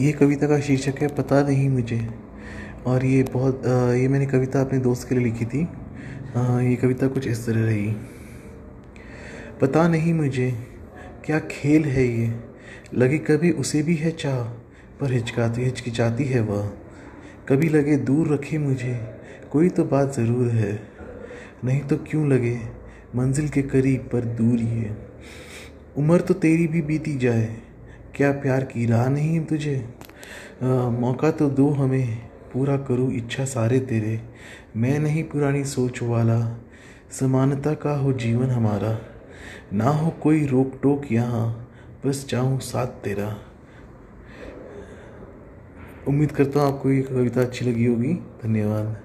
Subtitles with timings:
[0.00, 2.00] ये कविता का शीर्षक है, पता नहीं मुझे।
[2.86, 5.60] और ये बहुत ये मैंने कविता अपने दोस्त के लिए लिखी थी।
[6.66, 7.94] ये कविता कुछ इस तरह रही।
[9.60, 10.50] पता नहीं मुझे,
[11.24, 12.32] क्या खेल है ये?
[12.94, 14.42] लगे कभी उसे भी है चाह,
[15.00, 16.70] पर हिचकाती, हिचकिचाती है वह।
[17.48, 18.94] कभी लगे दूर रखे मुझे,
[19.50, 20.72] कोई तो बात ज़रूर है।
[21.64, 22.58] नहीं तो क्यों लगे,
[23.16, 24.96] मंजिल के करीब पर दूर है।
[25.98, 27.48] उम्र तो तेरी भी बीती जाए
[28.16, 29.88] क्या प्यार की राह नहीं तुझे?
[30.62, 32.18] आ, मौका तो दो हमें
[32.52, 34.20] पूरा करूँ इच्छा सारे तेरे।
[34.76, 36.58] मैं नहीं पुरानी सोच वाला
[37.10, 38.98] समानता का हो जीवन हमारा।
[39.72, 41.70] ना हो कोई रोक टोक यहाँ
[42.06, 43.38] बस चाहूँ साथ तेरा।
[46.08, 48.96] उम्मीद करता हूँ आपको ये कविता अच्छी लगी होगी। धन्यवाद।